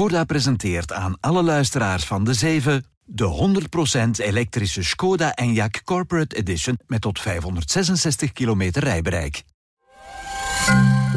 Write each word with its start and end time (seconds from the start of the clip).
Skoda 0.00 0.24
presenteert 0.24 0.92
aan 0.92 1.16
alle 1.20 1.42
luisteraars 1.42 2.04
van 2.04 2.24
de 2.24 2.34
7 2.34 2.84
de 3.04 3.52
100% 4.20 4.26
elektrische 4.26 4.82
Skoda 4.82 5.38
Enyaq 5.42 5.84
Corporate 5.84 6.36
Edition 6.36 6.78
met 6.86 7.00
tot 7.00 7.18
566 7.18 8.32
kilometer 8.32 8.84
rijbereik. 8.84 9.42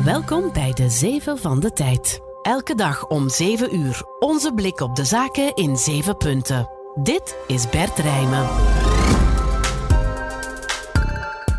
Welkom 0.03 0.51
bij 0.53 0.73
de 0.73 0.89
7 0.89 1.37
van 1.37 1.59
de 1.59 1.71
tijd. 1.73 2.19
Elke 2.41 2.75
dag 2.75 3.07
om 3.07 3.29
7 3.29 3.75
uur. 3.75 4.01
Onze 4.19 4.53
blik 4.53 4.79
op 4.79 4.95
de 4.95 5.05
zaken 5.05 5.55
in 5.55 5.77
7 5.77 6.17
punten. 6.17 6.69
Dit 7.03 7.35
is 7.47 7.69
Bert 7.69 7.97
Rijmen. 7.97 8.47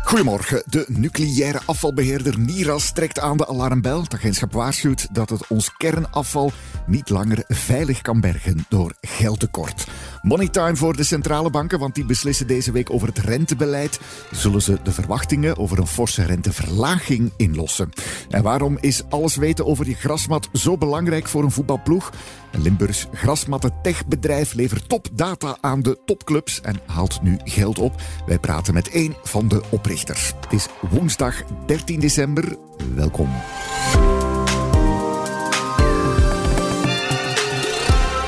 Goedemorgen. 0.05 0.63
De 0.65 0.85
nucleaire 0.87 1.59
afvalbeheerder 1.65 2.39
NIRAS 2.39 2.91
trekt 2.93 3.19
aan 3.19 3.37
de 3.37 3.47
alarmbel. 3.47 4.01
Het 4.01 4.13
agentschap 4.13 4.53
waarschuwt 4.53 5.07
dat 5.11 5.29
het 5.29 5.47
ons 5.47 5.77
kernafval 5.77 6.51
niet 6.87 7.09
langer 7.09 7.43
veilig 7.47 8.01
kan 8.01 8.19
bergen 8.19 8.65
door 8.69 8.93
geldtekort. 9.01 9.87
Moneytime 10.25 10.75
voor 10.75 10.95
de 10.95 11.03
centrale 11.03 11.49
banken, 11.49 11.79
want 11.79 11.95
die 11.95 12.05
beslissen 12.05 12.47
deze 12.47 12.71
week 12.71 12.89
over 12.89 13.07
het 13.07 13.17
rentebeleid. 13.17 13.99
Zullen 14.31 14.61
ze 14.61 14.77
de 14.83 14.91
verwachtingen 14.91 15.57
over 15.57 15.79
een 15.79 15.87
forse 15.87 16.23
renteverlaging 16.23 17.31
inlossen? 17.37 17.89
En 18.29 18.43
waarom 18.43 18.77
is 18.81 19.03
alles 19.09 19.35
weten 19.35 19.65
over 19.65 19.85
die 19.85 19.95
grasmat 19.95 20.49
zo 20.53 20.77
belangrijk 20.77 21.27
voor 21.27 21.43
een 21.43 21.51
voetbalploeg? 21.51 22.11
Een 22.51 22.61
Limburgs 22.61 23.07
grasmatten 23.13 23.73
techbedrijf 23.81 24.53
levert 24.53 24.89
topdata 24.89 25.57
aan 25.61 25.81
de 25.81 25.97
topclubs 26.05 26.61
en 26.61 26.79
haalt 26.85 27.21
nu 27.21 27.37
geld 27.43 27.79
op. 27.79 28.01
Wij 28.25 28.39
praten 28.39 28.73
met 28.73 28.89
één 28.89 29.15
van 29.23 29.47
de 29.47 29.61
oprichters. 29.69 30.33
Het 30.41 30.53
is 30.53 30.67
woensdag 30.89 31.43
13 31.65 31.99
december. 31.99 32.57
Welkom. 32.95 33.29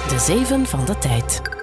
De 0.07 0.19
7 0.19 0.65
van 0.65 0.85
de 0.85 0.97
tijd. 0.97 1.56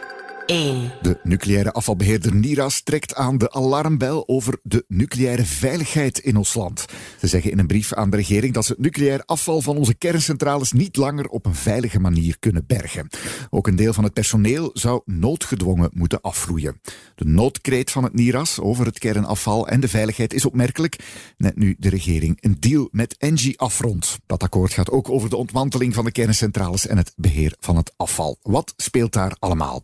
1. 0.46 0.92
De 1.02 1.18
nucleaire 1.22 1.72
afvalbeheerder 1.72 2.34
NIRAS 2.34 2.82
trekt 2.82 3.14
aan 3.14 3.38
de 3.38 3.52
alarmbel 3.52 4.28
over 4.28 4.58
de 4.62 4.84
nucleaire 4.88 5.44
veiligheid 5.44 6.18
in 6.18 6.36
ons 6.36 6.54
land. 6.54 6.84
Ze 7.20 7.26
zeggen 7.26 7.50
in 7.50 7.58
een 7.58 7.66
brief 7.66 7.92
aan 7.92 8.10
de 8.10 8.16
regering 8.16 8.54
dat 8.54 8.64
ze 8.64 8.72
het 8.72 8.80
nucleair 8.80 9.22
afval 9.24 9.60
van 9.60 9.76
onze 9.76 9.94
kerncentrales 9.94 10.72
niet 10.72 10.96
langer 10.96 11.28
op 11.28 11.46
een 11.46 11.54
veilige 11.54 12.00
manier 12.00 12.38
kunnen 12.38 12.64
bergen. 12.66 13.08
Ook 13.50 13.66
een 13.66 13.76
deel 13.76 13.92
van 13.92 14.04
het 14.04 14.12
personeel 14.12 14.70
zou 14.72 15.02
noodgedwongen 15.04 15.90
moeten 15.92 16.20
afvloeien. 16.20 16.80
De 17.14 17.24
noodkreet 17.24 17.90
van 17.90 18.04
het 18.04 18.14
NIRAS 18.14 18.60
over 18.60 18.86
het 18.86 18.98
kernafval 18.98 19.68
en 19.68 19.80
de 19.80 19.88
veiligheid 19.88 20.34
is 20.34 20.44
opmerkelijk. 20.44 20.96
Net 21.36 21.56
nu 21.56 21.76
de 21.78 21.88
regering 21.88 22.38
een 22.40 22.56
deal 22.60 22.88
met 22.90 23.16
Engie 23.18 23.58
afrondt. 23.58 24.18
Dat 24.26 24.42
akkoord 24.42 24.72
gaat 24.72 24.90
ook 24.90 25.10
over 25.10 25.30
de 25.30 25.36
ontmanteling 25.36 25.94
van 25.94 26.04
de 26.04 26.12
kerncentrales 26.12 26.86
en 26.86 26.96
het 26.96 27.12
beheer 27.16 27.56
van 27.60 27.76
het 27.76 27.92
afval. 27.96 28.38
Wat 28.42 28.74
speelt 28.76 29.12
daar 29.12 29.36
allemaal? 29.38 29.82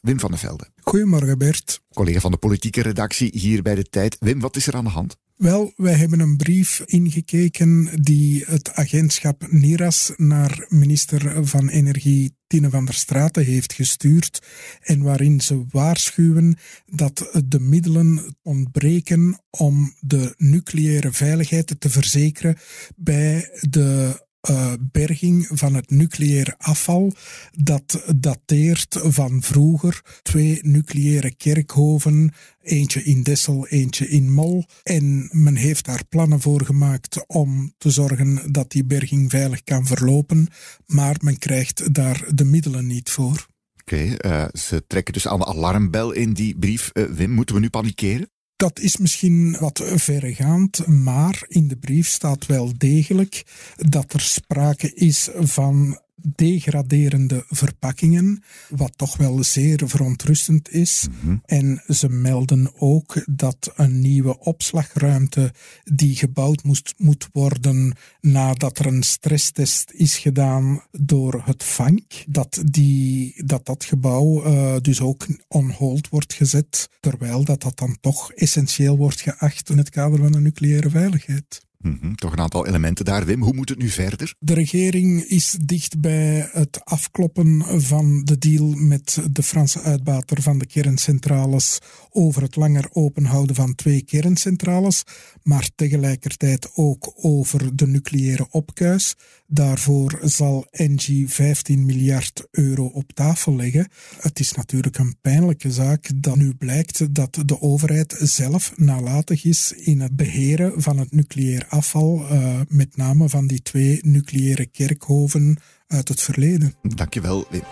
Wim 0.00 0.20
van 0.20 0.30
der 0.30 0.38
Velde. 0.38 0.70
Goedemorgen 0.80 1.38
Bert. 1.38 1.80
Collega 1.92 2.20
van 2.20 2.30
de 2.30 2.36
politieke 2.36 2.82
redactie 2.82 3.30
hier 3.38 3.62
bij 3.62 3.74
de 3.74 3.84
tijd. 3.84 4.16
Wim, 4.20 4.40
wat 4.40 4.56
is 4.56 4.66
er 4.66 4.74
aan 4.74 4.84
de 4.84 4.90
hand? 4.90 5.16
Wel, 5.36 5.72
wij 5.76 5.94
hebben 5.94 6.20
een 6.20 6.36
brief 6.36 6.82
ingekeken 6.84 8.02
die 8.02 8.44
het 8.46 8.72
agentschap 8.72 9.46
NIRAS 9.50 10.12
naar 10.16 10.66
minister 10.68 11.46
van 11.46 11.68
Energie 11.68 12.36
Tine 12.46 12.70
van 12.70 12.84
der 12.84 12.94
Straten 12.94 13.44
heeft 13.44 13.72
gestuurd 13.72 14.46
en 14.80 15.02
waarin 15.02 15.40
ze 15.40 15.64
waarschuwen 15.70 16.56
dat 16.86 17.42
de 17.44 17.60
middelen 17.60 18.36
ontbreken 18.42 19.40
om 19.50 19.94
de 20.00 20.34
nucleaire 20.36 21.12
veiligheid 21.12 21.74
te 21.78 21.90
verzekeren 21.90 22.56
bij 22.96 23.50
de 23.60 24.26
uh, 24.50 24.72
berging 24.92 25.48
van 25.52 25.74
het 25.74 25.90
nucleaire 25.90 26.54
afval. 26.58 27.12
Dat 27.50 28.04
dateert 28.16 28.98
van 29.02 29.42
vroeger. 29.42 30.02
Twee 30.22 30.58
nucleaire 30.62 31.34
kerkhoven, 31.34 32.32
eentje 32.62 33.02
in 33.02 33.22
Dessel, 33.22 33.66
eentje 33.66 34.08
in 34.08 34.32
Mol. 34.32 34.64
En 34.82 35.28
men 35.32 35.56
heeft 35.56 35.84
daar 35.84 36.02
plannen 36.08 36.40
voor 36.40 36.64
gemaakt 36.64 37.24
om 37.26 37.74
te 37.78 37.90
zorgen 37.90 38.52
dat 38.52 38.70
die 38.70 38.84
berging 38.84 39.30
veilig 39.30 39.62
kan 39.62 39.86
verlopen. 39.86 40.48
Maar 40.86 41.16
men 41.20 41.38
krijgt 41.38 41.94
daar 41.94 42.24
de 42.34 42.44
middelen 42.44 42.86
niet 42.86 43.10
voor. 43.10 43.46
Oké, 43.80 44.16
uh, 44.26 44.44
ze 44.52 44.86
trekken 44.86 45.12
dus 45.12 45.28
aan 45.28 45.38
de 45.38 45.46
alarmbel 45.46 46.12
in 46.12 46.32
die 46.32 46.58
brief. 46.58 46.90
Uh, 46.92 47.04
Wim, 47.04 47.30
moeten 47.30 47.54
we 47.54 47.60
nu 47.60 47.70
panikeren? 47.70 48.30
Dat 48.58 48.78
is 48.78 48.96
misschien 48.96 49.56
wat 49.60 49.82
verregaand, 49.94 50.86
maar 50.86 51.44
in 51.48 51.68
de 51.68 51.76
brief 51.76 52.08
staat 52.08 52.46
wel 52.46 52.72
degelijk 52.78 53.44
dat 53.76 54.12
er 54.12 54.20
sprake 54.20 54.94
is 54.94 55.28
van 55.34 55.98
degraderende 56.20 57.44
verpakkingen, 57.48 58.42
wat 58.68 58.92
toch 58.96 59.16
wel 59.16 59.44
zeer 59.44 59.82
verontrustend 59.84 60.70
is. 60.70 61.06
Mhm. 61.22 61.36
En 61.44 61.82
ze 61.88 62.08
melden 62.08 62.70
ook 62.78 63.22
dat 63.30 63.72
een 63.76 64.00
nieuwe 64.00 64.38
opslagruimte 64.38 65.52
die 65.84 66.16
gebouwd 66.16 66.62
moest, 66.62 66.94
moet 66.96 67.28
worden 67.32 67.96
nadat 68.20 68.78
er 68.78 68.86
een 68.86 69.02
stresstest 69.02 69.90
is 69.90 70.18
gedaan 70.18 70.82
door 70.90 71.42
het 71.44 71.62
FANK, 71.62 72.12
dat 72.28 72.62
die, 72.64 73.44
dat, 73.44 73.66
dat 73.66 73.84
gebouw 73.84 74.46
uh, 74.46 74.76
dus 74.80 75.00
ook 75.00 75.26
on 75.48 75.70
hold 75.70 76.08
wordt 76.08 76.34
gezet, 76.34 76.88
terwijl 77.00 77.44
dat, 77.44 77.62
dat 77.62 77.78
dan 77.78 77.96
toch 78.00 78.32
essentieel 78.32 78.96
wordt 78.96 79.20
geacht 79.20 79.70
in 79.70 79.78
het 79.78 79.90
kader 79.90 80.18
van 80.18 80.32
de 80.32 80.40
nucleaire 80.40 80.90
veiligheid. 80.90 81.66
-hmm, 81.78 82.14
toch 82.14 82.32
een 82.32 82.40
aantal 82.40 82.66
elementen 82.66 83.04
daar, 83.04 83.24
Wim. 83.24 83.42
Hoe 83.42 83.54
moet 83.54 83.68
het 83.68 83.78
nu 83.78 83.88
verder? 83.88 84.34
De 84.38 84.54
regering 84.54 85.22
is 85.22 85.56
dicht 85.64 86.00
bij 86.00 86.48
het 86.52 86.84
afkloppen 86.84 87.62
van 87.82 88.24
de 88.24 88.38
deal 88.38 88.72
met 88.74 89.18
de 89.30 89.42
Franse 89.42 89.80
uitbater 89.80 90.42
van 90.42 90.58
de 90.58 90.66
kerncentrales 90.66 91.78
over 92.10 92.42
het 92.42 92.56
langer 92.56 92.88
openhouden 92.92 93.54
van 93.54 93.74
twee 93.74 94.02
kerncentrales, 94.02 95.02
maar 95.42 95.68
tegelijkertijd 95.74 96.70
ook 96.74 97.12
over 97.16 97.76
de 97.76 97.86
nucleaire 97.86 98.46
opkuis. 98.50 99.14
Daarvoor 99.50 100.18
zal 100.22 100.66
Engie 100.70 101.28
15 101.28 101.86
miljard 101.86 102.46
euro 102.50 102.84
op 102.84 103.12
tafel 103.12 103.56
leggen. 103.56 103.88
Het 104.20 104.40
is 104.40 104.52
natuurlijk 104.52 104.98
een 104.98 105.16
pijnlijke 105.20 105.72
zaak 105.72 106.10
dat 106.14 106.36
nu 106.36 106.54
blijkt 106.54 107.14
dat 107.14 107.42
de 107.44 107.60
overheid 107.60 108.16
zelf 108.22 108.72
nalatig 108.76 109.44
is 109.44 109.72
in 109.72 110.00
het 110.00 110.16
beheren 110.16 110.82
van 110.82 110.98
het 110.98 111.12
nucleair 111.12 111.66
afval, 111.68 112.26
uh, 112.32 112.60
met 112.68 112.96
name 112.96 113.28
van 113.28 113.46
die 113.46 113.62
twee 113.62 113.98
nucleaire 114.02 114.66
kerkhoven 114.66 115.56
uit 115.86 116.08
het 116.08 116.20
verleden. 116.20 116.74
Dankjewel, 116.82 117.46
Wim. 117.50 117.62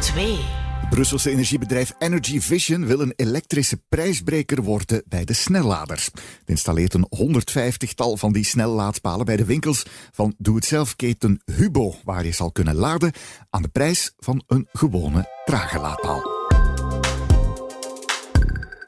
2. 0.00 0.57
Brusselse 0.90 1.30
energiebedrijf 1.30 1.92
Energy 1.98 2.40
Vision 2.40 2.86
wil 2.86 3.00
een 3.00 3.12
elektrische 3.16 3.82
prijsbreker 3.88 4.62
worden 4.62 5.02
bij 5.06 5.24
de 5.24 5.32
snelladers. 5.32 6.04
Het 6.04 6.22
installeert 6.46 6.94
een 6.94 7.08
150-tal 7.16 8.16
van 8.16 8.32
die 8.32 8.44
snellaadpalen 8.44 9.26
bij 9.26 9.36
de 9.36 9.44
winkels 9.44 9.86
van 10.12 10.34
doe-het-zelf-keten 10.38 11.42
Hubo, 11.44 11.94
waar 12.04 12.24
je 12.24 12.32
zal 12.32 12.52
kunnen 12.52 12.74
laden 12.74 13.12
aan 13.50 13.62
de 13.62 13.68
prijs 13.68 14.12
van 14.18 14.42
een 14.46 14.68
gewone 14.72 15.42
trage 15.44 15.78
laadpaal. 15.78 16.37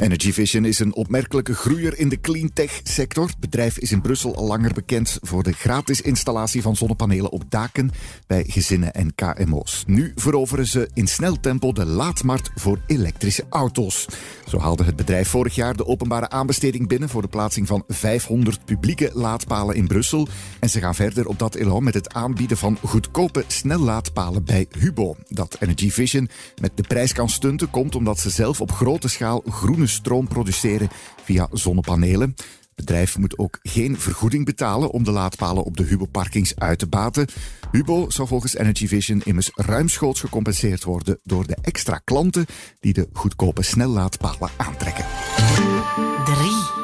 Energy 0.00 0.32
Vision 0.32 0.64
is 0.64 0.78
een 0.78 0.94
opmerkelijke 0.94 1.54
groeier 1.54 1.98
in 1.98 2.08
de 2.08 2.20
cleantech 2.20 2.80
sector. 2.82 3.26
Het 3.26 3.38
bedrijf 3.38 3.78
is 3.78 3.92
in 3.92 4.00
Brussel 4.00 4.36
al 4.36 4.46
langer 4.46 4.72
bekend 4.72 5.18
voor 5.22 5.42
de 5.42 5.52
gratis 5.52 6.00
installatie 6.00 6.62
van 6.62 6.76
zonnepanelen 6.76 7.30
op 7.30 7.42
daken 7.48 7.90
bij 8.26 8.44
gezinnen 8.46 8.92
en 8.92 9.14
KMO's. 9.14 9.84
Nu 9.86 10.12
veroveren 10.16 10.66
ze 10.66 10.88
in 10.94 11.06
snel 11.06 11.40
tempo 11.40 11.72
de 11.72 11.84
laadmarkt 11.84 12.50
voor 12.54 12.80
elektrische 12.86 13.44
auto's. 13.50 14.06
Zo 14.46 14.58
haalde 14.58 14.84
het 14.84 14.96
bedrijf 14.96 15.28
vorig 15.28 15.54
jaar 15.54 15.76
de 15.76 15.86
openbare 15.86 16.30
aanbesteding 16.30 16.88
binnen 16.88 17.08
voor 17.08 17.22
de 17.22 17.28
plaatsing 17.28 17.66
van 17.66 17.84
500 17.88 18.64
publieke 18.64 19.10
laadpalen 19.14 19.76
in 19.76 19.86
Brussel. 19.86 20.28
En 20.60 20.70
ze 20.70 20.80
gaan 20.80 20.94
verder 20.94 21.26
op 21.26 21.38
dat 21.38 21.54
elan 21.54 21.84
met 21.84 21.94
het 21.94 22.14
aanbieden 22.14 22.56
van 22.56 22.78
goedkope 22.84 23.44
snellaadpalen 23.46 24.44
bij 24.44 24.66
Hubo. 24.78 25.16
Dat 25.28 25.56
Energy 25.60 25.90
Vision 25.90 26.28
met 26.60 26.72
de 26.74 26.82
prijs 26.82 27.12
kan 27.12 27.28
stunten 27.28 27.70
komt 27.70 27.94
omdat 27.94 28.18
ze 28.18 28.30
zelf 28.30 28.60
op 28.60 28.72
grote 28.72 29.08
schaal 29.08 29.42
groene 29.48 29.88
stroom 29.90 30.28
produceren 30.28 30.88
via 31.24 31.48
zonnepanelen. 31.52 32.34
Het 32.80 32.88
bedrijf 32.88 33.18
moet 33.18 33.38
ook 33.38 33.58
geen 33.62 33.98
vergoeding 33.98 34.44
betalen 34.44 34.90
om 34.90 35.04
de 35.04 35.10
laadpalen 35.10 35.64
op 35.64 35.76
de 35.76 35.82
Hubo-parkings 35.82 36.56
uit 36.56 36.78
te 36.78 36.86
baten. 36.86 37.26
Hubo 37.72 38.06
zou 38.08 38.28
volgens 38.28 38.56
Energy 38.56 38.86
Vision 38.86 39.20
immers 39.24 39.50
ruimschoots 39.54 40.20
gecompenseerd 40.20 40.84
worden 40.84 41.20
door 41.24 41.46
de 41.46 41.56
extra 41.62 42.00
klanten 42.04 42.46
die 42.80 42.92
de 42.92 43.08
goedkope 43.12 43.62
snellaadpalen 43.62 44.50
aantrekken. 44.56 45.04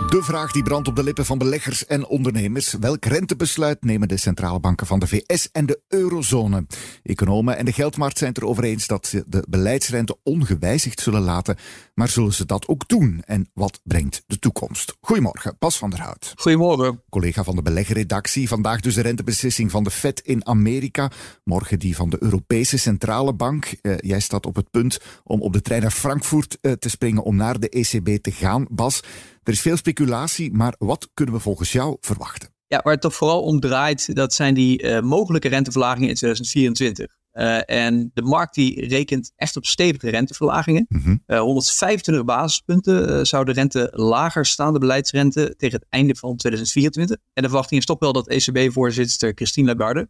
3. 0.08 0.20
De 0.20 0.22
vraag 0.22 0.52
die 0.52 0.62
brandt 0.62 0.88
op 0.88 0.96
de 0.96 1.02
lippen 1.02 1.24
van 1.24 1.38
beleggers 1.38 1.86
en 1.86 2.06
ondernemers. 2.06 2.72
Welk 2.72 3.04
rentebesluit 3.04 3.84
nemen 3.84 4.08
de 4.08 4.16
centrale 4.16 4.60
banken 4.60 4.86
van 4.86 4.98
de 4.98 5.06
VS 5.06 5.50
en 5.52 5.66
de 5.66 5.80
eurozone? 5.88 6.66
Economen 7.02 7.56
en 7.56 7.64
de 7.64 7.72
geldmarkt 7.72 8.18
zijn 8.18 8.30
het 8.30 8.42
erover 8.42 8.64
eens 8.64 8.86
dat 8.86 9.06
ze 9.06 9.24
de 9.26 9.44
beleidsrente 9.48 10.16
ongewijzigd 10.22 11.00
zullen 11.00 11.22
laten. 11.22 11.56
Maar 11.94 12.08
zullen 12.08 12.32
ze 12.32 12.46
dat 12.46 12.68
ook 12.68 12.88
doen? 12.88 13.22
En 13.24 13.50
wat 13.54 13.80
brengt 13.84 14.22
de 14.26 14.38
toekomst? 14.38 14.96
Goedemorgen, 15.00 15.56
Bas 15.58 15.78
van 15.78 15.90
der 15.90 16.00
Hout. 16.00 16.32
Goedemorgen. 16.36 17.02
Collega 17.08 17.44
van 17.44 17.56
de 17.56 17.62
beleggerredactie. 17.62 18.48
Vandaag 18.48 18.80
dus 18.80 18.94
de 18.94 19.02
rentebeslissing 19.02 19.70
van 19.70 19.84
de 19.84 19.90
Fed 19.90 20.20
in 20.20 20.46
Amerika. 20.46 21.10
Morgen 21.44 21.78
die 21.78 21.96
van 21.96 22.10
de 22.10 22.16
Europese 22.20 22.78
Centrale 22.78 23.34
Bank. 23.34 23.74
Uh, 23.82 23.94
jij 23.98 24.20
staat 24.20 24.46
op 24.46 24.56
het 24.56 24.70
punt 24.70 25.00
om 25.24 25.42
op 25.42 25.52
de 25.52 25.60
trein 25.60 25.82
naar 25.82 25.90
Frankfurt 25.90 26.58
uh, 26.60 26.72
te 26.72 26.88
springen 26.88 27.22
om 27.22 27.36
naar 27.36 27.60
de 27.60 27.68
ECB 27.68 28.22
te 28.22 28.32
gaan. 28.32 28.66
Bas, 28.70 29.02
er 29.46 29.52
is 29.52 29.60
veel 29.60 29.76
speculatie, 29.76 30.52
maar 30.52 30.74
wat 30.78 31.08
kunnen 31.14 31.34
we 31.34 31.40
volgens 31.40 31.72
jou 31.72 31.96
verwachten? 32.00 32.48
Ja, 32.66 32.80
waar 32.82 32.92
het 32.92 33.02
toch 33.02 33.14
vooral 33.14 33.42
om 33.42 33.60
draait, 33.60 34.14
dat 34.14 34.34
zijn 34.34 34.54
die 34.54 34.82
uh, 34.82 35.00
mogelijke 35.00 35.48
renteverlagingen 35.48 36.08
in 36.08 36.14
2024. 36.14 37.14
Uh, 37.32 37.70
en 37.70 38.10
de 38.14 38.22
markt 38.22 38.54
die 38.54 38.86
rekent 38.88 39.32
echt 39.36 39.56
op 39.56 39.66
stevige 39.66 40.10
renteverlagingen. 40.10 40.86
Mm 40.88 41.02
-hmm. 41.02 41.22
uh, 41.26 41.40
125 41.40 42.24
basispunten 42.24 43.10
uh, 43.10 43.24
zou 43.24 43.44
de 43.44 43.52
rente 43.52 43.88
lager 43.92 44.46
staan, 44.46 44.72
de 44.72 44.78
beleidsrente, 44.78 45.54
tegen 45.56 45.78
het 45.78 45.86
einde 45.88 46.14
van 46.14 46.36
2024. 46.36 47.16
En 47.32 47.42
de 47.42 47.48
verwachting 47.48 47.80
is 47.80 47.86
toch 47.86 47.98
wel 47.98 48.12
dat 48.12 48.28
ECB-voorzitter 48.28 49.32
Christine 49.34 49.74
Lagarde 49.74 50.08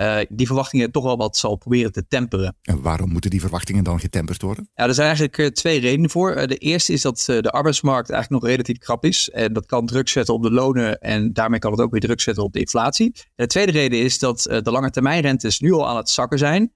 uh, 0.00 0.18
die 0.28 0.46
verwachtingen 0.46 0.90
toch 0.90 1.04
wel 1.04 1.16
wat 1.16 1.36
zal 1.36 1.56
proberen 1.56 1.92
te 1.92 2.06
temperen. 2.08 2.56
En 2.62 2.82
waarom 2.82 3.10
moeten 3.12 3.30
die 3.30 3.40
verwachtingen 3.40 3.84
dan 3.84 4.00
getemperd 4.00 4.42
worden? 4.42 4.70
Ja, 4.74 4.86
er 4.86 4.94
zijn 4.94 5.06
eigenlijk 5.06 5.38
uh, 5.38 5.46
twee 5.46 5.80
redenen 5.80 6.10
voor. 6.10 6.36
Uh, 6.36 6.46
de 6.46 6.56
eerste 6.56 6.92
is 6.92 7.02
dat 7.02 7.24
de 7.26 7.50
arbeidsmarkt 7.50 8.10
eigenlijk 8.10 8.42
nog 8.42 8.50
relatief 8.50 8.78
krap 8.78 9.04
is. 9.04 9.30
En 9.30 9.52
dat 9.52 9.66
kan 9.66 9.86
druk 9.86 10.08
zetten 10.08 10.34
op 10.34 10.42
de 10.42 10.50
lonen 10.50 11.00
en 11.00 11.32
daarmee 11.32 11.58
kan 11.58 11.70
het 11.70 11.80
ook 11.80 11.90
weer 11.90 12.00
druk 12.00 12.20
zetten 12.20 12.44
op 12.44 12.52
de 12.52 12.60
inflatie. 12.60 13.12
En 13.14 13.22
de 13.34 13.46
tweede 13.46 13.72
reden 13.72 13.98
is 13.98 14.18
dat 14.18 14.42
de 14.42 14.70
lange 14.70 14.90
termijnrentes 14.90 15.60
nu 15.60 15.72
al 15.72 15.88
aan 15.88 15.96
het 15.96 16.08
zakken 16.08 16.38
zijn. 16.38 16.72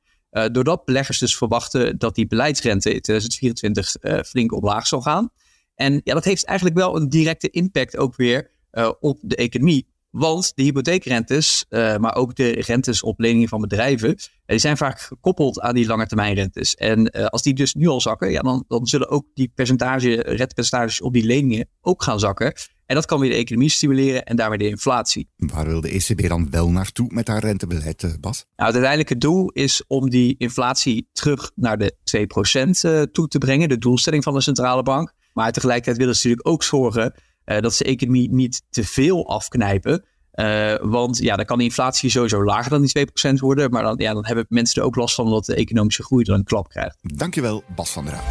doordat 0.53 0.85
beleggers 0.85 1.19
dus 1.19 1.37
verwachten 1.37 1.99
dat 1.99 2.15
die 2.15 2.27
beleidsrente 2.27 2.95
in 2.95 3.01
2024 3.01 3.97
flink 4.27 4.53
omlaag 4.53 4.87
zal 4.87 5.01
gaan. 5.01 5.31
En 5.75 6.01
ja, 6.05 6.15
dat 6.15 6.25
heeft 6.25 6.45
eigenlijk 6.45 6.79
wel 6.79 6.97
een 6.97 7.09
directe 7.09 7.51
impact 7.51 7.97
ook 7.97 8.17
weer 8.17 8.51
op 9.01 9.19
de 9.23 9.37
economie. 9.37 9.92
Want 10.13 10.53
de 10.55 10.63
hypotheekrentes, 10.63 11.65
uh, 11.69 11.97
maar 11.97 12.15
ook 12.15 12.35
de 12.35 12.51
rentes 12.51 13.03
op 13.03 13.21
leningen 13.21 13.49
van 13.49 13.61
bedrijven, 13.61 14.09
uh, 14.09 14.17
die 14.47 14.59
zijn 14.59 14.77
vaak 14.77 15.01
gekoppeld 15.01 15.61
aan 15.61 15.75
die 15.75 15.87
langetermijnrentes. 15.87 16.75
En 16.75 17.17
uh, 17.17 17.25
als 17.25 17.43
die 17.43 17.55
dus 17.55 17.75
nu 17.75 17.87
al 17.87 18.01
zakken, 18.01 18.31
ja, 18.31 18.41
dan, 18.41 18.65
dan 18.69 18.87
zullen 18.87 19.09
ook 19.09 19.27
die 19.35 19.53
percentage, 19.55 20.23
rentepercentages 20.23 21.01
op 21.01 21.13
die 21.13 21.25
leningen 21.25 21.69
ook 21.81 22.03
gaan 22.03 22.21
zakken. 22.21 22.53
En 22.87 22.95
dat 22.95 23.07
kan 23.07 23.21
weer 23.21 23.31
de 23.31 23.37
economie 23.37 23.71
stimuleren 23.71 24.25
en 24.25 24.37
daarmee 24.37 24.59
de 24.59 24.69
inflatie. 24.69 25.29
Waar 25.37 25.67
wil 25.67 25.81
de 25.81 25.89
ECB 25.89 26.29
dan 26.29 26.51
wel 26.51 26.71
naartoe 26.71 27.07
met 27.13 27.29
haar 27.29 27.41
rentebeleid, 27.41 28.17
Bas? 28.21 28.45
Nou, 28.57 28.73
het 28.73 28.83
uiteindelijke 28.83 29.19
doel 29.19 29.51
is 29.51 29.85
om 29.87 30.11
die 30.11 30.35
inflatie 30.39 31.09
terug 31.13 31.51
naar 31.55 31.79
de 31.79 31.97
2% 33.09 33.11
toe 33.13 33.29
te 33.29 33.39
brengen, 33.39 33.69
de 33.69 33.79
doelstelling 33.79 34.23
van 34.23 34.35
de 34.35 34.41
centrale 34.41 34.83
bank. 34.83 35.13
Maar 35.33 35.53
tegelijkertijd 35.53 35.97
willen 35.97 36.17
ze 36.17 36.29
natuurlijk 36.29 36.55
ook 36.55 36.63
zorgen 36.63 37.15
uh, 37.47 37.61
dat 37.61 37.75
ze 37.75 37.85
de 37.85 37.91
economie 37.91 38.31
niet 38.31 38.63
te 38.71 38.85
veel 38.85 39.29
afknijpen. 39.29 40.05
Uh, 40.35 40.75
want 40.81 41.19
ja, 41.19 41.37
dan 41.37 41.45
kan 41.45 41.59
de 41.59 41.65
inflatie 41.65 42.11
sowieso 42.11 42.45
lager 42.45 42.71
dan 42.71 42.83
die 42.83 43.07
2% 43.31 43.35
worden. 43.35 43.71
Maar 43.71 43.83
dan, 43.83 43.95
ja, 43.99 44.15
dan 44.15 44.27
hebben 44.27 44.47
mensen 44.49 44.81
er 44.81 44.87
ook 44.87 44.97
last 44.97 45.15
van 45.15 45.31
dat 45.31 45.45
de 45.45 45.55
economische 45.55 46.03
groei 46.03 46.25
er 46.25 46.35
een 46.35 46.45
klap 46.45 46.69
krijgt. 46.69 46.97
Dankjewel, 47.01 47.63
Bas 47.77 47.91
van 47.91 48.05
der 48.05 48.15
Haan. 48.15 48.25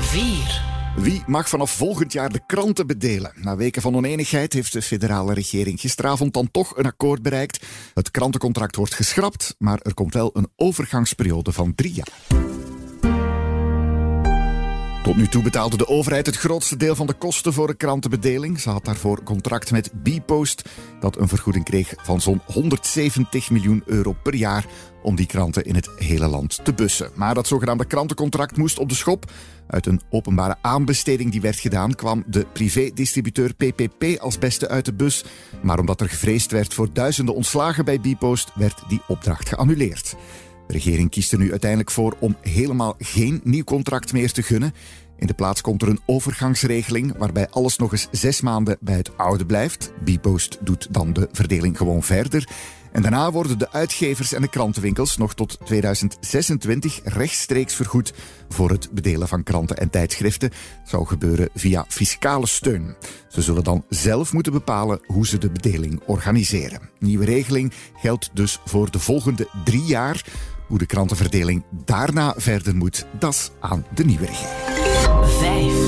4. 0.00 0.64
Wie 0.96 1.22
mag 1.26 1.48
vanaf 1.48 1.70
volgend 1.70 2.12
jaar 2.12 2.32
de 2.32 2.40
kranten 2.46 2.86
bedelen? 2.86 3.32
Na 3.34 3.56
weken 3.56 3.82
van 3.82 3.96
oneenigheid 3.96 4.52
heeft 4.52 4.72
de 4.72 4.82
federale 4.82 5.34
regering 5.34 5.80
gisteravond 5.80 6.32
dan 6.32 6.50
toch 6.50 6.76
een 6.76 6.86
akkoord 6.86 7.22
bereikt. 7.22 7.66
Het 7.94 8.10
krantencontract 8.10 8.76
wordt 8.76 8.94
geschrapt, 8.94 9.54
maar 9.58 9.80
er 9.82 9.94
komt 9.94 10.14
wel 10.14 10.30
een 10.32 10.48
overgangsperiode 10.56 11.52
van 11.52 11.74
drie 11.74 11.92
jaar. 11.92 12.45
Tot 15.06 15.16
nu 15.16 15.26
toe 15.26 15.42
betaalde 15.42 15.76
de 15.76 15.88
overheid 15.88 16.26
het 16.26 16.36
grootste 16.36 16.76
deel 16.76 16.94
van 16.94 17.06
de 17.06 17.12
kosten 17.12 17.52
voor 17.52 17.66
de 17.66 17.74
krantenbedeling. 17.74 18.60
Ze 18.60 18.70
had 18.70 18.84
daarvoor 18.84 19.22
contract 19.22 19.70
met 19.70 19.90
Bpost, 20.02 20.68
dat 21.00 21.18
een 21.18 21.28
vergoeding 21.28 21.64
kreeg 21.64 21.94
van 21.96 22.20
zo'n 22.20 22.40
170 22.46 23.50
miljoen 23.50 23.82
euro 23.84 24.16
per 24.22 24.34
jaar 24.34 24.66
om 25.02 25.16
die 25.16 25.26
kranten 25.26 25.64
in 25.64 25.74
het 25.74 25.90
hele 25.96 26.26
land 26.26 26.64
te 26.64 26.72
bussen. 26.72 27.10
Maar 27.14 27.34
dat 27.34 27.46
zogenaamde 27.46 27.86
krantencontract 27.86 28.56
moest 28.56 28.78
op 28.78 28.88
de 28.88 28.94
schop. 28.94 29.32
Uit 29.66 29.86
een 29.86 30.00
openbare 30.10 30.56
aanbesteding 30.60 31.30
die 31.30 31.40
werd 31.40 31.58
gedaan 31.58 31.94
kwam 31.94 32.24
de 32.26 32.46
privé-distributeur 32.52 33.54
PPP 33.54 34.20
als 34.20 34.38
beste 34.38 34.68
uit 34.68 34.84
de 34.84 34.94
bus. 34.94 35.24
Maar 35.62 35.78
omdat 35.78 36.00
er 36.00 36.08
gevreesd 36.08 36.50
werd 36.50 36.74
voor 36.74 36.92
duizenden 36.92 37.34
ontslagen 37.34 37.84
bij 37.84 38.00
Bpost, 38.00 38.52
werd 38.54 38.82
die 38.88 39.02
opdracht 39.06 39.48
geannuleerd. 39.48 40.16
De 40.66 40.72
regering 40.72 41.10
kiest 41.10 41.32
er 41.32 41.38
nu 41.38 41.50
uiteindelijk 41.50 41.90
voor 41.90 42.16
om 42.18 42.36
helemaal 42.40 42.94
geen 42.98 43.40
nieuw 43.44 43.64
contract 43.64 44.12
meer 44.12 44.32
te 44.32 44.42
gunnen. 44.42 44.74
In 45.18 45.26
de 45.26 45.34
plaats 45.34 45.60
komt 45.60 45.82
er 45.82 45.88
een 45.88 46.00
overgangsregeling 46.06 47.16
waarbij 47.18 47.48
alles 47.48 47.76
nog 47.76 47.92
eens 47.92 48.08
zes 48.10 48.40
maanden 48.40 48.76
bij 48.80 48.96
het 48.96 49.16
oude 49.16 49.46
blijft. 49.46 49.92
Bpost 50.04 50.58
doet 50.60 50.86
dan 50.90 51.12
de 51.12 51.28
verdeling 51.32 51.76
gewoon 51.76 52.02
verder. 52.02 52.48
En 52.96 53.02
daarna 53.02 53.32
worden 53.32 53.58
de 53.58 53.72
uitgevers 53.72 54.32
en 54.32 54.40
de 54.40 54.48
krantenwinkels 54.48 55.16
nog 55.16 55.34
tot 55.34 55.58
2026 55.64 57.00
rechtstreeks 57.04 57.74
vergoed 57.74 58.12
voor 58.48 58.70
het 58.70 58.88
bedelen 58.92 59.28
van 59.28 59.42
kranten 59.42 59.76
en 59.76 59.90
tijdschriften. 59.90 60.48
Dat 60.50 60.88
zou 60.88 61.06
gebeuren 61.06 61.48
via 61.54 61.84
fiscale 61.88 62.46
steun. 62.46 62.96
Ze 63.28 63.42
zullen 63.42 63.64
dan 63.64 63.84
zelf 63.88 64.32
moeten 64.32 64.52
bepalen 64.52 65.00
hoe 65.06 65.26
ze 65.26 65.38
de 65.38 65.50
bedeling 65.50 66.00
organiseren. 66.06 66.80
Nieuwe 66.98 67.24
regeling 67.24 67.72
geldt 67.94 68.30
dus 68.32 68.60
voor 68.64 68.90
de 68.90 68.98
volgende 68.98 69.48
drie 69.64 69.84
jaar. 69.84 70.24
Hoe 70.66 70.78
de 70.78 70.86
krantenverdeling 70.86 71.64
daarna 71.84 72.34
verder 72.36 72.76
moet, 72.76 73.06
dat 73.18 73.32
is 73.32 73.50
aan 73.60 73.86
de 73.94 74.04
nieuwe 74.04 74.26
regering. 74.26 74.75
5. 75.28 75.86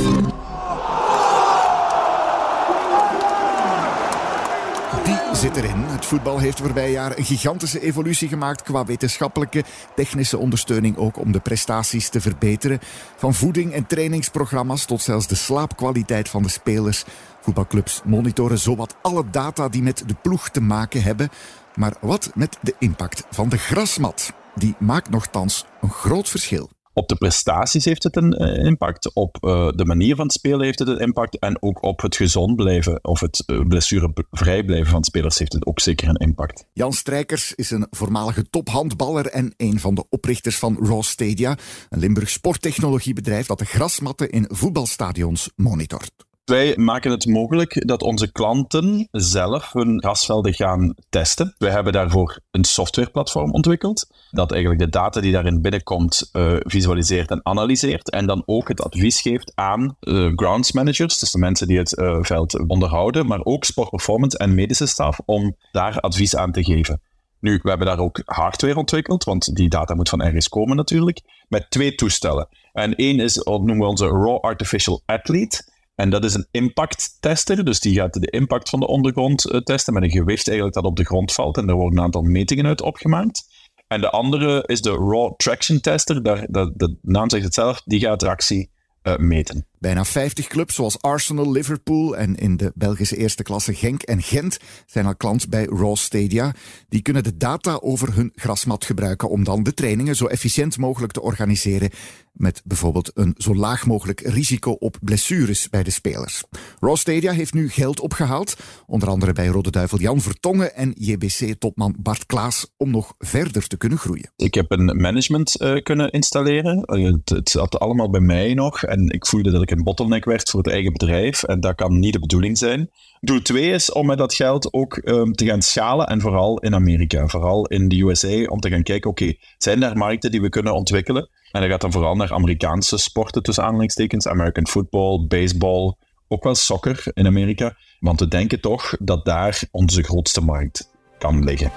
Die 5.04 5.36
zit 5.36 5.56
erin. 5.56 5.84
Het 5.84 6.06
voetbal 6.06 6.38
heeft 6.38 6.56
de 6.56 6.62
voorbije 6.62 6.92
jaren 6.92 7.18
een 7.18 7.24
gigantische 7.24 7.80
evolutie 7.80 8.28
gemaakt 8.28 8.62
qua 8.62 8.84
wetenschappelijke, 8.84 9.64
technische 9.94 10.38
ondersteuning 10.38 10.96
ook 10.96 11.16
om 11.18 11.32
de 11.32 11.40
prestaties 11.40 12.08
te 12.08 12.20
verbeteren. 12.20 12.78
Van 13.16 13.34
voeding 13.34 13.72
en 13.72 13.86
trainingsprogramma's 13.86 14.84
tot 14.84 15.02
zelfs 15.02 15.26
de 15.26 15.34
slaapkwaliteit 15.34 16.28
van 16.28 16.42
de 16.42 16.48
spelers. 16.48 17.04
Voetbalclubs 17.40 18.00
monitoren 18.04 18.58
zowat 18.58 18.96
alle 19.02 19.24
data 19.30 19.68
die 19.68 19.82
met 19.82 20.02
de 20.06 20.14
ploeg 20.22 20.48
te 20.48 20.60
maken 20.60 21.02
hebben. 21.02 21.28
Maar 21.74 21.94
wat 22.00 22.30
met 22.34 22.58
de 22.60 22.74
impact 22.78 23.24
van 23.30 23.48
de 23.48 23.58
grasmat? 23.58 24.32
Die 24.54 24.74
maakt 24.78 25.10
nogthans 25.10 25.64
een 25.80 25.90
groot 25.90 26.28
verschil. 26.28 26.70
Op 26.98 27.08
de 27.08 27.16
prestaties 27.16 27.84
heeft 27.84 28.02
het 28.02 28.16
een 28.16 28.42
uh, 28.42 28.64
impact. 28.64 29.14
Op 29.14 29.38
uh, 29.40 29.68
de 29.74 29.84
manier 29.84 30.16
van 30.16 30.30
spelen 30.30 30.64
heeft 30.64 30.78
het 30.78 30.88
een 30.88 30.98
impact. 30.98 31.38
En 31.38 31.62
ook 31.62 31.82
op 31.82 32.00
het 32.00 32.16
gezond 32.16 32.56
blijven 32.56 33.04
of 33.04 33.20
het 33.20 33.42
uh, 33.46 33.60
blessurevrij 33.60 34.64
blijven 34.64 34.90
van 34.90 35.04
spelers 35.04 35.38
heeft 35.38 35.52
het 35.52 35.66
ook 35.66 35.80
zeker 35.80 36.08
een 36.08 36.16
impact. 36.16 36.64
Jan 36.72 36.92
Strijkers 36.92 37.54
is 37.54 37.70
een 37.70 37.86
voormalige 37.90 38.50
tophandballer 38.50 39.26
en 39.26 39.54
een 39.56 39.80
van 39.80 39.94
de 39.94 40.04
oprichters 40.08 40.58
van 40.58 40.78
Raw 40.80 41.02
Stadia, 41.02 41.58
een 41.88 41.98
Limburg 41.98 42.28
sporttechnologiebedrijf 42.28 43.46
dat 43.46 43.58
de 43.58 43.64
grasmatten 43.64 44.30
in 44.30 44.46
voetbalstadions 44.48 45.50
monitort. 45.56 46.27
Wij 46.48 46.76
maken 46.76 47.10
het 47.10 47.26
mogelijk 47.26 47.86
dat 47.88 48.02
onze 48.02 48.32
klanten 48.32 49.08
zelf 49.10 49.72
hun 49.72 50.00
grasvelden 50.00 50.54
gaan 50.54 50.94
testen. 51.08 51.54
Wij 51.58 51.70
hebben 51.70 51.92
daarvoor 51.92 52.40
een 52.50 52.64
softwareplatform 52.64 53.52
ontwikkeld, 53.52 54.06
dat 54.30 54.52
eigenlijk 54.52 54.80
de 54.80 54.88
data 54.88 55.20
die 55.20 55.32
daarin 55.32 55.60
binnenkomt 55.62 56.30
uh, 56.32 56.56
visualiseert 56.58 57.30
en 57.30 57.40
analyseert 57.42 58.10
en 58.10 58.26
dan 58.26 58.42
ook 58.46 58.68
het 58.68 58.82
advies 58.82 59.20
geeft 59.20 59.52
aan 59.54 59.96
uh, 60.00 60.32
grounds 60.34 60.72
managers, 60.72 61.18
dus 61.18 61.30
de 61.30 61.38
mensen 61.38 61.66
die 61.66 61.78
het 61.78 61.98
uh, 61.98 62.18
veld 62.20 62.68
onderhouden, 62.68 63.26
maar 63.26 63.44
ook 63.44 63.64
sportperformance 63.64 64.38
en 64.38 64.54
medische 64.54 64.86
staf, 64.86 65.20
om 65.24 65.56
daar 65.72 66.00
advies 66.00 66.36
aan 66.36 66.52
te 66.52 66.64
geven. 66.64 67.00
Nu, 67.40 67.58
we 67.62 67.68
hebben 67.68 67.86
daar 67.86 67.98
ook 67.98 68.22
hardware 68.24 68.76
ontwikkeld, 68.76 69.24
want 69.24 69.54
die 69.56 69.68
data 69.68 69.94
moet 69.94 70.08
van 70.08 70.22
ergens 70.22 70.48
komen 70.48 70.76
natuurlijk, 70.76 71.20
met 71.48 71.70
twee 71.70 71.94
toestellen. 71.94 72.48
En 72.72 72.94
één 72.94 73.20
is, 73.20 73.36
noemen 73.44 73.78
we 73.78 73.84
onze 73.84 74.06
Raw 74.06 74.40
Artificial 74.40 75.02
Athlete. 75.06 75.76
En 76.00 76.10
dat 76.10 76.24
is 76.24 76.34
een 76.34 76.48
impact 76.50 77.16
tester, 77.20 77.64
dus 77.64 77.80
die 77.80 77.94
gaat 77.94 78.12
de 78.12 78.30
impact 78.30 78.68
van 78.68 78.80
de 78.80 78.86
ondergrond 78.86 79.46
uh, 79.46 79.60
testen 79.60 79.94
met 79.94 80.02
een 80.02 80.10
gewicht 80.10 80.46
eigenlijk 80.46 80.76
dat 80.76 80.84
op 80.84 80.96
de 80.96 81.04
grond 81.04 81.32
valt. 81.32 81.56
En 81.56 81.66
daar 81.66 81.76
worden 81.76 81.98
een 81.98 82.04
aantal 82.04 82.22
metingen 82.22 82.66
uit 82.66 82.82
opgemaakt. 82.82 83.44
En 83.86 84.00
de 84.00 84.10
andere 84.10 84.62
is 84.66 84.80
de 84.80 84.90
Raw 84.90 85.34
Traction 85.36 85.80
Tester, 85.80 86.22
dat, 86.22 86.72
de 86.74 86.98
naam 87.02 87.30
zegt 87.30 87.44
het 87.44 87.54
zelf, 87.54 87.82
die 87.84 88.00
gaat 88.00 88.18
tractie 88.18 88.70
uh, 89.02 89.16
meten. 89.16 89.66
Bijna 89.80 90.04
50 90.04 90.46
clubs 90.46 90.74
zoals 90.74 91.00
Arsenal, 91.00 91.50
Liverpool 91.50 92.16
en 92.16 92.34
in 92.34 92.56
de 92.56 92.72
Belgische 92.74 93.16
eerste 93.16 93.42
klasse 93.42 93.74
Genk 93.74 94.02
en 94.02 94.22
Gent 94.22 94.58
zijn 94.86 95.06
al 95.06 95.16
klant 95.16 95.48
bij 95.48 95.64
Raw 95.64 95.96
Stadia. 95.96 96.54
Die 96.88 97.02
kunnen 97.02 97.22
de 97.22 97.36
data 97.36 97.74
over 97.74 98.14
hun 98.14 98.32
grasmat 98.34 98.84
gebruiken 98.84 99.30
om 99.30 99.44
dan 99.44 99.62
de 99.62 99.74
trainingen 99.74 100.16
zo 100.16 100.26
efficiënt 100.26 100.78
mogelijk 100.78 101.12
te 101.12 101.22
organiseren 101.22 101.90
met 102.38 102.62
bijvoorbeeld 102.64 103.10
een 103.14 103.34
zo 103.36 103.54
laag 103.54 103.86
mogelijk 103.86 104.20
risico 104.20 104.70
op 104.70 104.98
blessures 105.02 105.68
bij 105.68 105.82
de 105.82 105.90
spelers. 105.90 106.44
Raw 106.80 106.96
Stadia 106.96 107.32
heeft 107.32 107.54
nu 107.54 107.68
geld 107.68 108.00
opgehaald, 108.00 108.56
onder 108.86 109.08
andere 109.08 109.32
bij 109.32 109.46
Rode 109.46 109.70
Duivel 109.70 109.98
Jan 109.98 110.20
Vertongen 110.20 110.74
en 110.74 110.94
JBC-topman 110.96 111.96
Bart 111.98 112.26
Klaas, 112.26 112.72
om 112.76 112.90
nog 112.90 113.14
verder 113.18 113.66
te 113.66 113.76
kunnen 113.76 113.98
groeien. 113.98 114.32
Ik 114.36 114.54
heb 114.54 114.70
een 114.70 114.84
management 114.84 115.62
uh, 115.62 115.82
kunnen 115.82 116.10
installeren. 116.10 116.98
Uh, 116.98 117.12
het, 117.12 117.28
het, 117.28 117.48
zat 117.48 117.78
allemaal 117.78 118.10
bij 118.10 118.20
mij 118.20 118.54
nog 118.54 118.82
en 118.82 119.08
ik 119.08 119.26
voelde 119.26 119.50
dat 119.50 119.62
ik 119.62 119.67
een 119.70 119.82
bottleneck 119.82 120.24
werd 120.24 120.50
voor 120.50 120.60
het 120.62 120.72
eigen 120.72 120.92
bedrijf 120.92 121.42
en 121.42 121.60
dat 121.60 121.74
kan 121.74 121.98
niet 121.98 122.12
de 122.12 122.18
bedoeling 122.18 122.58
zijn. 122.58 122.90
Doel 123.20 123.42
2 123.42 123.70
is 123.70 123.92
om 123.92 124.06
met 124.06 124.18
dat 124.18 124.34
geld 124.34 124.72
ook 124.72 125.00
um, 125.04 125.32
te 125.32 125.44
gaan 125.44 125.62
schalen 125.62 126.06
en 126.06 126.20
vooral 126.20 126.58
in 126.58 126.74
Amerika, 126.74 127.26
vooral 127.26 127.66
in 127.66 127.88
de 127.88 128.00
USA, 128.00 128.44
om 128.44 128.60
te 128.60 128.68
gaan 128.68 128.82
kijken, 128.82 129.10
oké, 129.10 129.34
zijn 129.58 129.82
er 129.82 129.96
markten 129.96 130.30
die 130.30 130.40
we 130.40 130.48
kunnen 130.48 130.74
ontwikkelen? 130.74 131.28
En 131.52 131.60
dat 131.60 131.70
gaat 131.70 131.80
dan 131.80 131.92
vooral 131.92 132.14
naar 132.14 132.32
Amerikaanse 132.32 132.98
sporten 132.98 133.42
tussen 133.42 133.64
aanhalingstekens, 133.64 134.28
American 134.28 134.66
football, 134.66 135.26
baseball, 135.26 135.94
ook 136.28 136.44
wel 136.44 136.54
soccer 136.54 137.02
in 137.14 137.26
Amerika. 137.26 137.76
Want 138.00 138.20
we 138.20 138.28
denken 138.28 138.60
toch 138.60 138.96
dat 139.00 139.24
daar 139.24 139.62
onze 139.70 140.02
grootste 140.02 140.40
markt 140.40 140.90
kan 141.18 141.44
liggen. 141.44 141.70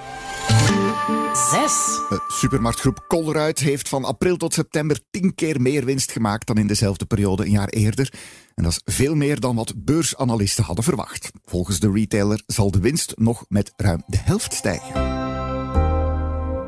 6. 1.34 2.00
De 2.08 2.24
supermarktgroep 2.28 3.04
Colruyt 3.08 3.58
heeft 3.58 3.88
van 3.88 4.04
april 4.04 4.36
tot 4.36 4.54
september 4.54 5.00
tien 5.10 5.34
keer 5.34 5.60
meer 5.60 5.84
winst 5.84 6.12
gemaakt 6.12 6.46
dan 6.46 6.58
in 6.58 6.66
dezelfde 6.66 7.04
periode 7.04 7.44
een 7.44 7.50
jaar 7.50 7.68
eerder. 7.68 8.12
En 8.54 8.62
dat 8.62 8.72
is 8.72 8.94
veel 8.94 9.14
meer 9.14 9.40
dan 9.40 9.56
wat 9.56 9.72
beursanalisten 9.76 10.64
hadden 10.64 10.84
verwacht. 10.84 11.30
Volgens 11.44 11.80
de 11.80 11.90
retailer 11.90 12.42
zal 12.46 12.70
de 12.70 12.80
winst 12.80 13.12
nog 13.16 13.44
met 13.48 13.72
ruim 13.76 14.02
de 14.06 14.18
helft 14.18 14.54
stijgen. 14.54 15.20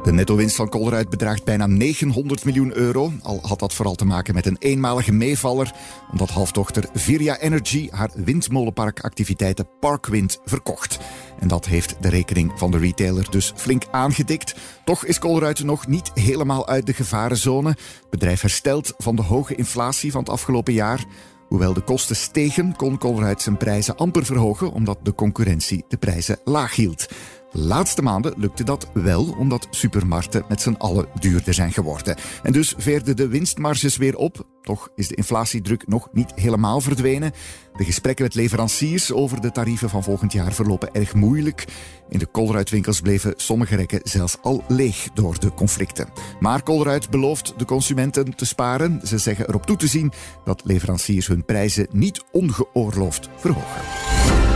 De 0.05 0.13
netto-winst 0.13 0.57
van 0.57 0.69
Colruyt 0.69 1.09
bedraagt 1.09 1.45
bijna 1.45 1.67
900 1.67 2.45
miljoen 2.45 2.77
euro. 2.77 3.13
Al 3.23 3.39
had 3.43 3.59
dat 3.59 3.75
vooral 3.75 3.95
te 3.95 4.05
maken 4.05 4.35
met 4.35 4.47
een 4.47 4.57
eenmalige 4.59 5.13
meevaller, 5.13 5.73
omdat 6.13 6.31
halfdochter 6.31 6.89
Viria 6.93 7.39
Energy 7.39 7.89
haar 7.91 8.11
windmolenparkactiviteiten 8.15 9.69
Parkwind 9.81 10.41
verkocht. 10.45 10.99
En 11.45 11.51
dat 11.51 11.67
heeft 11.67 11.97
de 12.01 12.09
rekening 12.09 12.53
van 12.57 12.71
de 12.71 12.79
retailer 12.79 13.31
dus 13.31 13.53
flink 13.57 13.85
aangedikt. 13.91 14.55
Toch 14.85 15.05
is 15.05 15.19
Colruyt 15.19 15.65
nog 15.65 15.87
niet 15.87 16.11
helemaal 16.15 16.69
uit 16.69 16.87
de 16.87 16.93
gevarenzone. 16.93 17.69
Het 17.69 18.11
bedrijf 18.11 18.41
herstelt 18.41 18.95
van 18.99 19.17
de 19.17 19.23
hoge 19.23 19.55
inflatie 19.55 20.11
van 20.11 20.21
het 20.21 20.31
afgelopen 20.31 20.73
jaar. 20.73 21.05
Hoewel 21.49 21.73
de 21.73 21.81
kosten 21.81 22.17
stegen, 22.17 22.77
kon 22.77 22.99
Colruyt 22.99 23.43
zijn 23.43 23.57
prijzen 23.57 23.97
amper 23.97 24.25
verhogen 24.25 24.73
omdat 24.73 24.99
de 25.03 25.15
concurrentie 25.15 25.85
de 25.89 25.97
prijzen 25.97 26.39
laag 26.45 26.75
hield 26.75 27.07
laatste 27.55 28.03
maanden 28.03 28.35
lukte 28.37 28.65
dat 28.65 28.89
wel, 28.93 29.35
omdat 29.39 29.67
supermarkten 29.71 30.45
met 30.49 30.61
z'n 30.61 30.75
allen 30.79 31.07
duurder 31.19 31.55
zijn 31.55 31.73
geworden. 31.73 32.17
En 32.43 32.53
dus 32.53 32.75
veerden 32.77 33.17
de 33.17 33.29
winstmarges 33.29 33.97
weer 33.97 34.17
op. 34.17 34.47
Toch 34.63 34.89
is 34.95 35.09
de 35.09 35.15
inflatiedruk 35.15 35.87
nog 35.89 36.09
niet 36.13 36.33
helemaal 36.35 36.81
verdwenen. 36.81 37.33
De 37.77 37.85
gesprekken 37.85 38.25
met 38.25 38.35
leveranciers 38.35 39.13
over 39.13 39.41
de 39.41 39.51
tarieven 39.51 39.91
van 39.91 40.03
volgend 40.03 40.33
jaar 40.33 40.53
verlopen 40.53 40.93
erg 40.93 41.15
moeilijk. 41.15 41.65
In 42.09 42.19
de 42.19 42.31
Colruyt-winkels 42.31 43.01
bleven 43.01 43.35
sommige 43.37 43.77
rekken 43.77 44.01
zelfs 44.03 44.37
al 44.43 44.65
leeg 44.69 45.09
door 45.15 45.41
de 45.41 45.55
conflicten. 45.55 46.09
Maar 46.41 46.63
Colruyt 46.63 47.11
belooft 47.11 47.55
de 47.57 47.65
consumenten 47.65 48.37
te 48.37 48.47
sparen. 48.47 49.01
Ze 49.03 49.19
zeggen 49.19 49.49
erop 49.49 49.67
toe 49.67 49.77
te 49.77 49.87
zien 49.87 50.13
dat 50.45 50.63
leveranciers 50.65 51.27
hun 51.27 51.45
prijzen 51.45 51.87
niet 51.91 52.25
ongeoorloofd 52.33 53.29
verhogen. 53.37 54.54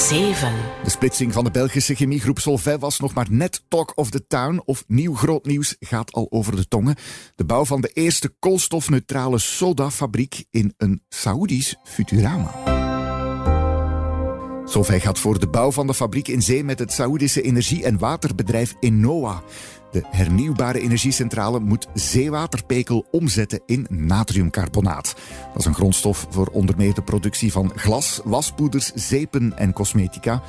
7. 0.00 0.54
De 0.84 0.90
splitsing 0.90 1.32
van 1.32 1.44
de 1.44 1.50
Belgische 1.50 1.94
chemiegroep 1.94 2.38
Solvay 2.38 2.78
was 2.78 3.00
nog 3.00 3.14
maar 3.14 3.26
net 3.30 3.62
talk 3.68 3.92
of 3.94 4.10
the 4.10 4.26
town 4.26 4.62
of 4.64 4.84
nieuw 4.86 5.14
groot 5.14 5.46
nieuws 5.46 5.76
gaat 5.80 6.12
al 6.12 6.26
over 6.30 6.56
de 6.56 6.68
tongen. 6.68 6.96
De 7.34 7.44
bouw 7.44 7.64
van 7.64 7.80
de 7.80 7.90
eerste 7.92 8.34
koolstofneutrale 8.38 9.38
sodafabriek 9.38 10.44
in 10.50 10.74
een 10.76 11.02
Saoedisch 11.08 11.76
Futurama. 11.84 12.69
Solvay 14.70 15.00
gaat 15.00 15.18
voor 15.18 15.38
de 15.38 15.48
bouw 15.48 15.72
van 15.72 15.86
de 15.86 15.94
fabriek 15.94 16.28
in 16.28 16.42
zee 16.42 16.64
met 16.64 16.78
het 16.78 16.92
Saoedische 16.92 17.42
energie- 17.42 17.84
en 17.84 17.98
waterbedrijf 17.98 18.74
Enoa. 18.80 19.42
De 19.90 20.02
hernieuwbare 20.06 20.80
energiecentrale 20.80 21.60
moet 21.60 21.86
zeewaterpekel 21.94 23.06
omzetten 23.10 23.60
in 23.66 23.86
natriumcarbonaat. 23.88 25.14
Dat 25.52 25.58
is 25.60 25.64
een 25.64 25.74
grondstof 25.74 26.26
voor 26.30 26.46
onder 26.46 26.76
meer 26.76 26.94
de 26.94 27.02
productie 27.02 27.52
van 27.52 27.72
glas, 27.74 28.20
waspoeders, 28.24 28.92
zeepen 28.94 29.58
en 29.58 29.72
cosmetica. 29.72 30.42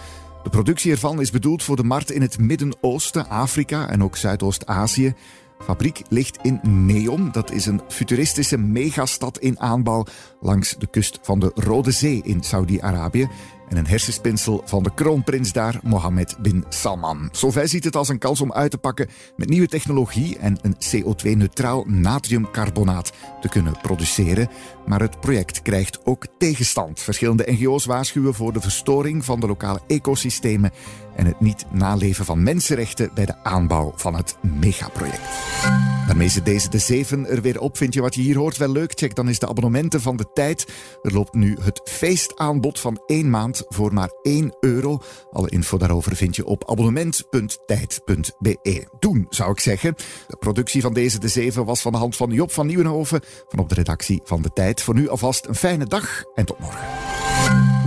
De 0.43 0.49
productie 0.49 0.91
ervan 0.91 1.21
is 1.21 1.31
bedoeld 1.31 1.63
voor 1.63 1.75
de 1.75 1.83
markt 1.83 2.11
in 2.11 2.21
het 2.21 2.39
Midden-Oosten, 2.39 3.29
Afrika 3.29 3.89
en 3.89 4.03
ook 4.03 4.17
Zuidoost-Azië. 4.17 5.13
De 5.57 5.63
fabriek 5.63 6.01
ligt 6.09 6.37
in 6.41 6.59
Neom. 6.63 7.31
Dat 7.31 7.51
is 7.51 7.65
een 7.65 7.81
futuristische 7.87 8.57
megastad 8.57 9.39
in 9.39 9.59
aanbouw 9.59 10.05
langs 10.39 10.75
de 10.77 10.87
kust 10.87 11.19
van 11.21 11.39
de 11.39 11.51
Rode 11.55 11.91
Zee 11.91 12.21
in 12.23 12.43
Saudi-Arabië 12.43 13.29
en 13.71 13.77
een 13.77 13.87
hersenspinsel 13.87 14.61
van 14.65 14.83
de 14.83 14.93
kroonprins 14.93 15.53
daar, 15.53 15.79
Mohammed 15.83 16.35
bin 16.39 16.65
Salman. 16.69 17.29
Solvay 17.31 17.67
ziet 17.67 17.83
het 17.83 17.95
als 17.95 18.09
een 18.09 18.17
kans 18.17 18.41
om 18.41 18.53
uit 18.53 18.71
te 18.71 18.77
pakken 18.77 19.09
met 19.35 19.49
nieuwe 19.49 19.67
technologie 19.67 20.37
en 20.37 20.57
een 20.61 20.75
CO2-neutraal 20.75 21.83
natriumcarbonaat 21.87 23.11
te 23.41 23.49
kunnen 23.49 23.73
produceren. 23.81 24.49
Maar 24.85 24.99
het 24.99 25.19
project 25.19 25.61
krijgt 25.61 26.05
ook 26.05 26.25
tegenstand. 26.37 26.99
Verschillende 26.99 27.51
NGO's 27.51 27.85
waarschuwen 27.85 28.33
voor 28.33 28.53
de 28.53 28.61
verstoring 28.61 29.25
van 29.25 29.39
de 29.39 29.47
lokale 29.47 29.81
ecosystemen 29.87 30.71
en 31.15 31.25
het 31.25 31.39
niet 31.39 31.65
naleven 31.71 32.25
van 32.25 32.43
mensenrechten 32.43 33.11
bij 33.13 33.25
de 33.25 33.43
aanbouw 33.43 33.93
van 33.95 34.15
het 34.15 34.37
megaproject. 34.41 35.90
Daarmee 36.11 36.29
zit 36.29 36.45
deze 36.45 36.69
de 36.69 36.79
7 36.79 37.29
er 37.29 37.41
weer 37.41 37.59
op. 37.59 37.77
Vind 37.77 37.93
je 37.93 38.01
wat 38.01 38.15
je 38.15 38.21
hier 38.21 38.37
hoort 38.37 38.57
wel 38.57 38.71
leuk? 38.71 38.91
Check 38.95 39.15
dan 39.15 39.27
eens 39.27 39.39
de 39.39 39.47
abonnementen 39.47 40.01
van 40.01 40.15
de 40.15 40.25
tijd. 40.33 40.65
Er 41.01 41.13
loopt 41.13 41.33
nu 41.33 41.57
het 41.61 41.81
feestaanbod 41.83 42.79
van 42.79 43.01
één 43.05 43.29
maand 43.29 43.63
voor 43.67 43.93
maar 43.93 44.09
1 44.21 44.55
euro. 44.59 45.01
Alle 45.31 45.49
info 45.49 45.77
daarover 45.77 46.15
vind 46.15 46.35
je 46.35 46.45
op 46.45 46.69
abonnement.tijd.be. 46.69 48.87
Doen, 48.99 49.25
zou 49.29 49.51
ik 49.51 49.59
zeggen. 49.59 49.95
De 50.27 50.37
productie 50.37 50.81
van 50.81 50.93
deze 50.93 51.19
de 51.19 51.27
7 51.27 51.65
was 51.65 51.81
van 51.81 51.91
de 51.91 51.97
hand 51.97 52.15
van 52.15 52.31
Job 52.31 52.51
van 52.51 52.67
Nieuwenhoven 52.67 53.21
van 53.47 53.59
op 53.59 53.69
de 53.69 53.75
redactie 53.75 54.21
van 54.23 54.41
de 54.41 54.49
tijd. 54.53 54.81
Voor 54.81 54.93
nu 54.93 55.09
alvast 55.09 55.45
een 55.45 55.55
fijne 55.55 55.85
dag 55.85 56.23
en 56.33 56.45
tot 56.45 56.59
morgen. 56.59 56.87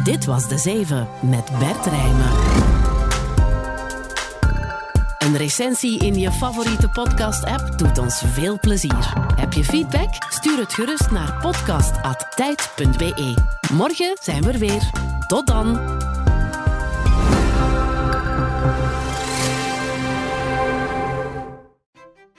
Dit 0.05 0.25
was 0.25 0.49
de 0.49 0.59
7 0.59 1.09
met 1.23 1.59
Bert 1.59 1.87
Rijmen. 1.87 2.84
Een 5.25 5.37
recensie 5.37 5.99
in 5.99 6.19
je 6.19 6.33
favoriete 6.33 6.89
podcast-app 6.89 7.79
doet 7.79 7.99
ons 7.99 8.23
veel 8.27 8.59
plezier. 8.59 9.13
Heb 9.37 9.53
je 9.53 9.65
feedback? 9.65 10.15
Stuur 10.29 10.59
het 10.59 10.73
gerust 10.73 11.11
naar 11.11 11.39
podcast.tijd.be. 11.41 13.35
Morgen 13.73 14.19
zijn 14.23 14.43
we 14.43 14.53
er 14.53 14.59
weer. 14.59 14.91
Tot 15.27 15.47
dan! 15.47 15.69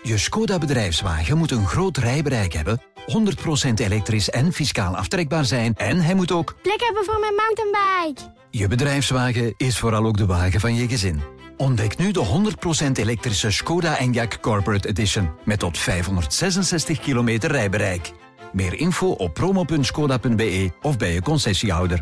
Je 0.01 0.17
Skoda 0.17 0.57
bedrijfswagen 0.57 1.37
moet 1.37 1.51
een 1.51 1.67
groot 1.67 1.97
rijbereik 1.97 2.53
hebben, 2.53 2.81
100% 3.67 3.73
elektrisch 3.75 4.29
en 4.29 4.53
fiscaal 4.53 4.97
aftrekbaar 4.97 5.45
zijn 5.45 5.73
en 5.75 6.01
hij 6.01 6.15
moet 6.15 6.31
ook 6.31 6.55
plek 6.61 6.81
hebben 6.81 7.05
voor 7.05 7.19
mijn 7.19 7.35
mountainbike. 7.35 8.33
Je 8.49 8.67
bedrijfswagen 8.67 9.53
is 9.57 9.77
vooral 9.77 10.05
ook 10.05 10.17
de 10.17 10.25
wagen 10.25 10.59
van 10.59 10.75
je 10.75 10.87
gezin. 10.87 11.34
Ontdek 11.57 11.97
nu 11.97 12.11
de 12.11 12.25
100% 12.87 12.91
elektrische 12.93 13.51
Skoda 13.51 13.99
Enyaq 13.99 14.39
Corporate 14.41 14.87
Edition 14.87 15.29
met 15.45 15.59
tot 15.59 15.77
566 15.77 16.99
kilometer 16.99 17.51
rijbereik. 17.51 18.11
Meer 18.51 18.73
info 18.73 19.07
op 19.07 19.33
promo.skoda.be 19.33 20.71
of 20.81 20.97
bij 20.97 21.13
je 21.13 21.21
concessiehouder. 21.21 22.01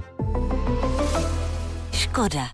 Skoda. 1.90 2.52